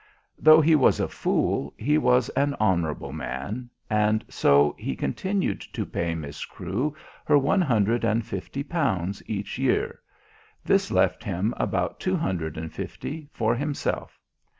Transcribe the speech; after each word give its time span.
Though 0.39 0.61
he 0.61 0.75
was 0.75 0.99
a 0.99 1.07
fool 1.07 1.75
he 1.77 1.99
was 1.99 2.29
an 2.29 2.55
honourable 2.59 3.13
man, 3.13 3.69
and 3.87 4.25
so 4.27 4.75
he 4.79 4.95
continued 4.95 5.61
to 5.73 5.85
pay 5.85 6.15
Miss 6.15 6.43
Crewe 6.43 6.95
her 7.23 7.37
one 7.37 7.61
hundred 7.61 8.03
and 8.03 8.25
fifty 8.25 8.63
pounds 8.63 9.21
each 9.27 9.59
year. 9.59 10.01
This 10.65 10.89
left 10.89 11.23
him 11.23 11.53
about 11.55 11.99
two 11.99 12.15
hundred 12.15 12.57
and 12.57 12.73
fifty 12.73 13.29
for 13.31 13.53
himself. 13.53 14.19